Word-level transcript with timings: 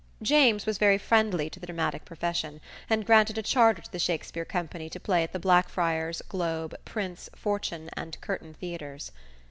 James 0.23 0.65
was 0.65 0.79
very 0.79 0.97
friendly 0.97 1.47
to 1.47 1.59
the 1.59 1.67
dramatic 1.67 2.05
profession, 2.05 2.59
and 2.89 3.05
granted 3.05 3.37
a 3.37 3.43
charter 3.43 3.83
to 3.83 3.91
the 3.91 3.99
Shakspere 3.99 4.45
Company 4.45 4.89
to 4.89 4.99
play 4.99 5.21
at 5.21 5.31
the 5.31 5.37
Blackfriars, 5.37 6.23
Globe, 6.27 6.73
Prince, 6.85 7.29
Fortune 7.35 7.87
and 7.93 8.19
Curtain 8.19 8.55
theatres. 8.55 9.11